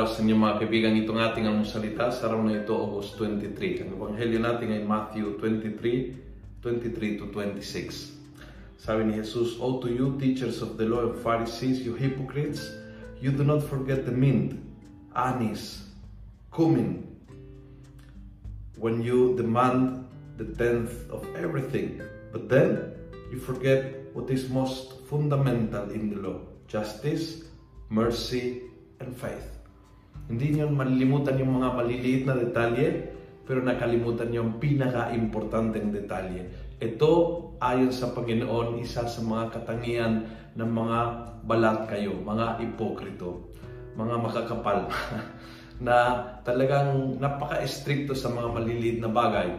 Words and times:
araw 0.00 0.16
sa 0.16 0.24
inyo 0.24 0.32
mga 0.32 0.64
kaibigan. 0.64 0.96
Itong 0.96 1.20
ating 1.20 1.44
ang 1.44 1.60
sa 1.60 1.76
araw 2.24 2.40
na 2.40 2.56
ito, 2.56 2.72
August 2.72 3.20
23. 3.20 3.84
Ang 3.84 4.00
ebanghelyo 4.00 4.40
natin 4.40 4.72
ay 4.72 4.80
Matthew 4.80 5.36
23, 5.36 6.56
23 6.64 7.20
to 7.20 7.28
26. 7.28 8.80
Sabi 8.80 9.04
ni 9.04 9.20
Jesus, 9.20 9.60
O 9.60 9.76
to 9.76 9.92
you, 9.92 10.16
teachers 10.16 10.64
of 10.64 10.80
the 10.80 10.88
law 10.88 11.04
and 11.04 11.20
Pharisees, 11.20 11.84
you 11.84 11.92
hypocrites, 11.92 12.64
you 13.20 13.28
do 13.28 13.44
not 13.44 13.60
forget 13.60 14.08
the 14.08 14.14
mint, 14.16 14.56
anise, 15.12 15.84
cumin, 16.48 17.04
when 18.80 19.04
you 19.04 19.36
demand 19.36 20.08
the 20.40 20.48
tenth 20.56 20.96
of 21.12 21.28
everything. 21.36 22.00
But 22.32 22.48
then, 22.48 22.96
you 23.28 23.36
forget 23.36 24.16
what 24.16 24.32
is 24.32 24.48
most 24.48 25.04
fundamental 25.12 25.92
in 25.92 26.08
the 26.08 26.24
law, 26.24 26.40
justice, 26.72 27.44
mercy, 27.92 28.64
and 28.96 29.12
faith. 29.12 29.59
Hindi 30.30 30.46
niyo 30.54 30.70
malilimutan 30.70 31.42
yung 31.42 31.58
mga 31.58 31.68
maliliit 31.74 32.22
na 32.22 32.38
detalye, 32.38 33.10
pero 33.50 33.66
nakalimutan 33.66 34.30
niyo 34.30 34.46
ang 34.46 34.62
pinaka-importanteng 34.62 35.90
detalye. 35.90 36.46
Ito, 36.78 37.10
ayon 37.58 37.90
sa 37.90 38.14
Panginoon, 38.14 38.78
isa 38.78 39.10
sa 39.10 39.20
mga 39.26 39.58
katangian 39.58 40.30
ng 40.54 40.70
mga 40.70 40.98
balat 41.42 41.90
kayo, 41.90 42.14
mga 42.22 42.62
ipokrito, 42.62 43.50
mga 43.98 44.16
makakapal, 44.22 44.86
na 45.86 45.96
talagang 46.46 47.18
napaka-estricto 47.18 48.14
sa 48.14 48.30
mga 48.30 48.48
maliliit 48.54 48.98
na 49.02 49.10
bagay. 49.10 49.50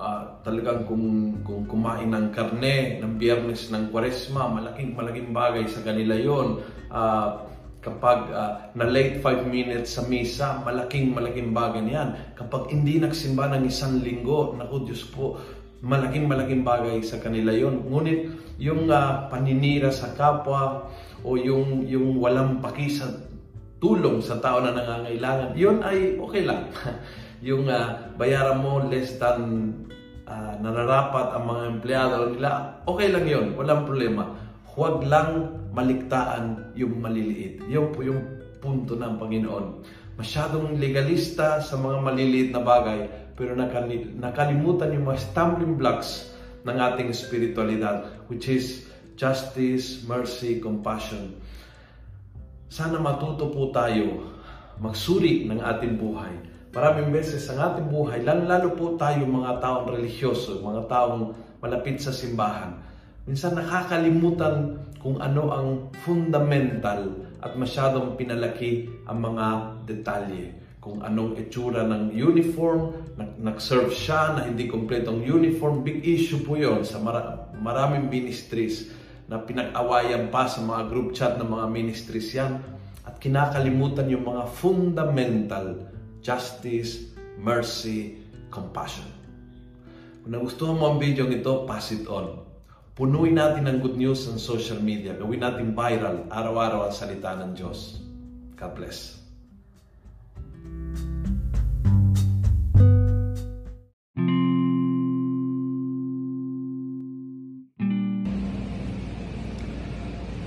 Uh, 0.00 0.40
talagang 0.44 0.88
kung, 0.88 1.40
kung 1.44 1.68
kumain 1.68 2.08
ng 2.08 2.32
karne 2.32 3.00
ng 3.04 3.20
biyernes 3.20 3.68
ng 3.68 3.92
kwaresma, 3.92 4.48
malaking 4.48 4.96
malaking 4.96 5.32
bagay 5.32 5.64
sa 5.68 5.84
kanila 5.84 6.16
yon. 6.16 6.64
Uh, 6.88 7.48
Kapag 7.80 8.18
uh, 8.28 8.52
na 8.76 8.84
late 8.84 9.24
5 9.24 9.48
minutes 9.48 9.96
sa 9.96 10.04
misa, 10.04 10.60
malaking 10.60 11.16
malaking 11.16 11.56
bagay 11.56 11.80
niyan. 11.80 12.36
Kapag 12.36 12.68
hindi 12.68 13.00
nagsimba 13.00 13.48
ng 13.56 13.64
isang 13.64 14.04
linggo, 14.04 14.52
naku 14.52 14.84
Diyos 14.84 15.08
po, 15.08 15.40
malaking 15.80 16.28
malaking 16.28 16.60
bagay 16.60 17.00
sa 17.00 17.16
kanila 17.16 17.56
yon. 17.56 17.88
Ngunit 17.88 18.20
yung 18.60 18.92
uh, 18.92 19.32
paninira 19.32 19.88
sa 19.88 20.12
kapwa 20.12 20.92
o 21.24 21.40
yung, 21.40 21.88
yung 21.88 22.20
walang 22.20 22.60
pakisa 22.60 23.08
tulong 23.80 24.20
sa 24.20 24.36
tao 24.44 24.60
na 24.60 24.76
nangangailangan, 24.76 25.56
yun 25.56 25.80
ay 25.80 26.20
okay 26.20 26.44
lang. 26.44 26.68
yung 27.48 27.64
uh, 27.64 28.12
bayaran 28.20 28.60
mo 28.60 28.84
less 28.84 29.16
than 29.16 29.72
uh, 30.28 30.52
nanarapat 30.60 31.32
ang 31.32 31.44
mga 31.48 31.62
empleyado 31.80 32.16
nila, 32.36 32.76
okay 32.84 33.08
lang 33.08 33.24
yun, 33.24 33.56
walang 33.56 33.88
problema. 33.88 34.36
Huwag 34.78 35.02
lang 35.02 35.60
maligtaan 35.74 36.74
yung 36.78 37.02
maliliit. 37.02 37.66
Yun 37.66 37.90
po 37.90 38.06
yung 38.06 38.22
punto 38.62 38.94
ng 38.94 39.18
Panginoon. 39.18 39.66
Masyadong 40.14 40.78
legalista 40.78 41.58
sa 41.58 41.74
mga 41.80 41.98
maliliit 42.04 42.50
na 42.54 42.62
bagay, 42.62 43.08
pero 43.34 43.56
nakalimutan 43.56 44.92
yung 44.94 45.10
mga 45.10 45.20
stumbling 45.32 45.74
blocks 45.80 46.30
ng 46.62 46.76
ating 46.76 47.08
spiritualidad, 47.16 48.04
which 48.28 48.46
is 48.46 48.86
justice, 49.16 50.04
mercy, 50.04 50.60
compassion. 50.60 51.34
Sana 52.68 53.00
matuto 53.00 53.48
po 53.50 53.72
tayo 53.74 54.28
magsuri 54.78 55.48
ng 55.48 55.58
ating 55.60 55.98
buhay. 55.98 56.36
Maraming 56.70 57.10
beses 57.10 57.50
ang 57.50 57.58
ating 57.74 57.90
buhay, 57.90 58.22
lalo-lalo 58.22 58.78
po 58.78 58.94
tayo 58.94 59.26
mga 59.26 59.58
taong 59.58 59.90
religyoso, 59.90 60.62
mga 60.62 60.86
taong 60.86 61.34
malapit 61.58 61.98
sa 61.98 62.14
simbahan. 62.14 62.78
Minsan 63.28 63.56
nakakalimutan 63.56 64.80
kung 65.00 65.20
ano 65.20 65.52
ang 65.52 65.68
fundamental 66.04 67.24
at 67.40 67.56
masyadong 67.56 68.20
pinalaki 68.20 68.88
ang 69.08 69.20
mga 69.24 69.46
detalye. 69.88 70.52
Kung 70.80 71.04
anong 71.04 71.36
itsura 71.36 71.84
ng 71.84 72.16
uniform, 72.16 72.96
nag-serve 73.40 73.92
siya 73.92 74.36
na 74.36 74.48
hindi 74.48 74.64
kompletong 74.64 75.20
uniform, 75.20 75.84
big 75.84 76.00
issue 76.00 76.40
po 76.40 76.56
yon 76.56 76.84
sa 76.84 76.96
mara- 76.96 77.52
maraming 77.60 78.08
ministries 78.08 78.88
na 79.28 79.40
pinag-awayan 79.40 80.32
pa 80.32 80.48
sa 80.48 80.64
mga 80.64 80.82
group 80.88 81.12
chat 81.12 81.36
ng 81.36 81.48
mga 81.48 81.66
ministries 81.68 82.32
yan 82.32 82.64
at 83.04 83.20
kinakalimutan 83.20 84.08
yung 84.08 84.24
mga 84.24 84.48
fundamental 84.56 85.84
justice, 86.24 87.12
mercy, 87.36 88.20
compassion. 88.48 89.06
Kung 90.24 90.32
nagustuhan 90.36 90.76
mo 90.76 90.92
ang 90.92 90.98
video 91.00 91.28
ito, 91.28 91.64
pass 91.68 91.92
it 91.92 92.04
on. 92.08 92.49
Punuin 92.90 93.38
natin 93.38 93.70
ng 93.70 93.78
good 93.78 93.94
news 93.94 94.26
sa 94.26 94.34
social 94.34 94.82
media. 94.82 95.14
Gawin 95.14 95.46
natin 95.46 95.78
viral 95.78 96.26
araw-araw 96.26 96.90
ang 96.90 96.94
salita 96.94 97.38
ng 97.38 97.54
Diyos. 97.54 98.02
God 98.58 98.72
bless. 98.74 99.14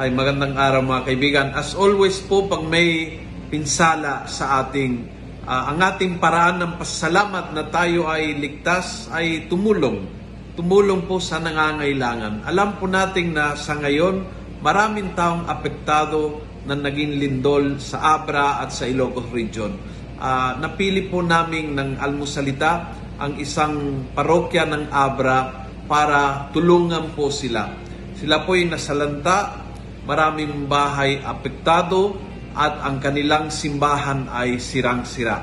Ay 0.00 0.08
magandang 0.08 0.56
araw 0.56 0.80
mga 0.80 1.02
kaibigan. 1.12 1.48
As 1.52 1.76
always 1.76 2.24
po 2.24 2.48
pag 2.48 2.64
may 2.64 3.20
pinsala 3.52 4.24
sa 4.24 4.64
ating 4.64 5.04
uh, 5.44 5.76
ang 5.76 5.78
ating 5.84 6.16
paraan 6.16 6.56
ng 6.64 6.72
pasalamat 6.80 7.52
na 7.52 7.68
tayo 7.68 8.08
ay 8.08 8.32
ligtas 8.32 9.12
ay 9.12 9.44
tumulong 9.44 10.19
tumulong 10.54 11.06
po 11.06 11.22
sa 11.22 11.38
nangangailangan. 11.38 12.46
Alam 12.46 12.78
po 12.78 12.90
natin 12.90 13.34
na 13.36 13.54
sa 13.54 13.78
ngayon, 13.78 14.26
maraming 14.60 15.14
taong 15.14 15.46
apektado 15.46 16.42
na 16.66 16.76
naging 16.76 17.16
lindol 17.16 17.80
sa 17.80 18.20
Abra 18.20 18.60
at 18.60 18.74
sa 18.74 18.84
Ilocos 18.84 19.30
Region. 19.32 19.72
Uh, 20.20 20.52
napili 20.60 21.08
po 21.08 21.24
namin 21.24 21.72
ng 21.72 21.96
Almusalita 21.96 22.92
ang 23.16 23.40
isang 23.40 24.04
parokya 24.12 24.68
ng 24.68 24.92
Abra 24.92 25.68
para 25.88 26.52
tulungan 26.52 27.16
po 27.16 27.32
sila. 27.32 27.72
Sila 28.20 28.44
po 28.44 28.52
ay 28.52 28.68
nasalanta, 28.68 29.64
maraming 30.04 30.68
bahay 30.68 31.24
apektado 31.24 32.20
at 32.52 32.84
ang 32.84 33.00
kanilang 33.00 33.48
simbahan 33.48 34.28
ay 34.28 34.60
sirang-sira. 34.60 35.40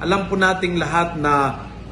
Alam 0.00 0.26
po 0.26 0.34
nating 0.40 0.80
lahat 0.80 1.20
na 1.20 1.34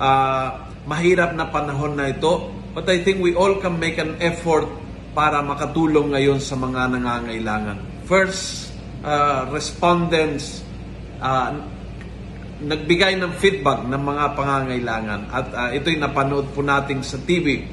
uh, 0.00 0.71
mahirap 0.86 1.34
na 1.36 1.48
panahon 1.48 1.98
na 1.98 2.10
ito. 2.10 2.50
But 2.72 2.88
I 2.88 3.04
think 3.04 3.20
we 3.20 3.36
all 3.36 3.60
can 3.60 3.76
make 3.76 4.00
an 4.00 4.16
effort 4.18 4.64
para 5.12 5.44
makatulong 5.44 6.16
ngayon 6.16 6.40
sa 6.40 6.56
mga 6.56 6.96
nangangailangan. 6.96 8.08
First, 8.08 8.72
uh, 9.04 9.48
respondents 9.52 10.64
uh, 11.20 11.52
nagbigay 12.62 13.18
ng 13.18 13.32
feedback 13.36 13.84
ng 13.84 13.98
mga 13.98 14.24
pangangailangan 14.38 15.20
at 15.28 15.46
uh, 15.52 15.68
ito'y 15.74 15.98
napanood 15.98 16.48
po 16.54 16.62
natin 16.62 17.02
sa 17.02 17.18
TV. 17.20 17.66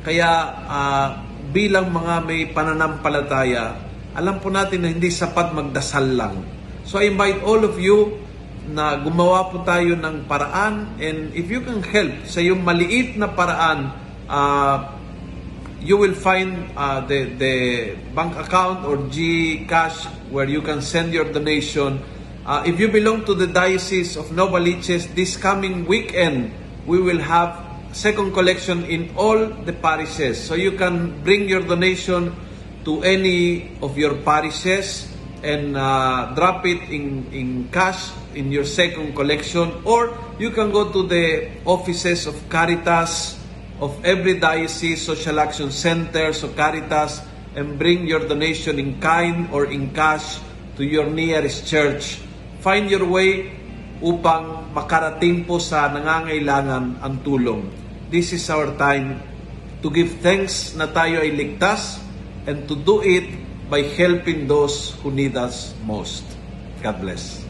Kaya 0.00 0.30
uh, 0.64 1.08
bilang 1.50 1.90
mga 1.90 2.24
may 2.24 2.48
pananampalataya, 2.48 3.76
alam 4.14 4.38
po 4.38 4.48
natin 4.48 4.86
na 4.86 4.88
hindi 4.94 5.10
sapat 5.10 5.52
magdasal 5.52 6.06
lang. 6.14 6.34
So 6.86 7.02
I 7.02 7.12
invite 7.12 7.42
all 7.44 7.60
of 7.66 7.76
you 7.76 8.16
na 8.68 9.00
gumawa 9.00 9.48
po 9.48 9.64
tayo 9.64 9.96
ng 9.96 10.28
paraan 10.28 11.00
and 11.00 11.32
if 11.32 11.48
you 11.48 11.64
can 11.64 11.80
help 11.80 12.12
sa 12.28 12.44
yung 12.44 12.60
maliit 12.60 13.16
na 13.16 13.32
paraan, 13.32 13.94
uh, 14.28 15.00
you 15.80 15.96
will 15.96 16.12
find 16.12 16.68
uh, 16.76 17.00
the, 17.08 17.32
the 17.40 17.54
bank 18.12 18.36
account 18.36 18.84
or 18.84 19.00
GCash 19.08 20.04
where 20.28 20.48
you 20.48 20.60
can 20.60 20.82
send 20.82 21.12
your 21.12 21.24
donation. 21.32 21.98
Uh, 22.44 22.62
if 22.66 22.78
you 22.78 22.88
belong 22.88 23.24
to 23.24 23.34
the 23.34 23.46
Diocese 23.46 24.16
of 24.16 24.26
Novaliches, 24.36 25.08
this 25.14 25.36
coming 25.36 25.86
weekend, 25.86 26.52
we 26.86 27.00
will 27.00 27.20
have 27.20 27.56
second 27.92 28.32
collection 28.32 28.84
in 28.84 29.10
all 29.16 29.46
the 29.64 29.72
parishes. 29.72 30.36
So 30.36 30.54
you 30.54 30.72
can 30.72 31.22
bring 31.24 31.48
your 31.48 31.62
donation 31.62 32.36
to 32.84 33.02
any 33.02 33.72
of 33.82 33.96
your 33.96 34.14
parishes 34.20 35.08
and 35.42 35.76
uh, 35.76 36.32
drop 36.36 36.64
it 36.66 36.80
in, 36.92 37.26
in 37.32 37.68
cash 37.72 38.10
in 38.34 38.52
your 38.52 38.64
second 38.64 39.14
collection 39.14 39.70
or 39.84 40.12
you 40.38 40.50
can 40.50 40.70
go 40.70 40.90
to 40.90 41.06
the 41.06 41.50
offices 41.64 42.26
of 42.26 42.34
Caritas 42.48 43.38
of 43.80 43.96
every 44.04 44.38
diocese 44.38 45.02
social 45.02 45.40
action 45.40 45.70
center 45.70 46.32
so 46.32 46.48
Caritas 46.52 47.22
and 47.56 47.78
bring 47.78 48.06
your 48.06 48.26
donation 48.26 48.78
in 48.78 49.00
kind 49.00 49.48
or 49.50 49.66
in 49.66 49.90
cash 49.90 50.38
to 50.76 50.84
your 50.84 51.08
nearest 51.08 51.66
church 51.66 52.20
find 52.62 52.90
your 52.90 53.04
way 53.08 53.50
upang 54.00 54.72
makarating 54.72 55.44
po 55.44 55.60
sa 55.60 55.90
nangangailangan 55.92 57.02
ang 57.02 57.20
tulong 57.20 57.68
this 58.08 58.32
is 58.32 58.46
our 58.48 58.72
time 58.78 59.20
to 59.80 59.88
give 59.88 60.20
thanks 60.20 60.76
na 60.76 60.88
tayo 60.88 61.24
ay 61.24 61.32
ligtas 61.32 62.00
and 62.46 62.68
to 62.68 62.76
do 62.76 63.00
it 63.00 63.24
by 63.70 63.82
helping 63.82 64.48
those 64.48 64.98
who 65.00 65.10
need 65.10 65.36
us 65.36 65.72
most. 65.86 66.24
God 66.82 67.00
bless. 67.00 67.49